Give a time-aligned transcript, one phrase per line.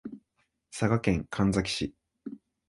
[0.71, 1.93] 佐賀県神埼市